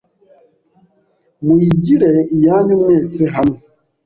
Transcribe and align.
Muyigire 1.43 2.11
iyanyu 2.35 2.73
mwese 2.81 3.23
hamwe 3.35 3.57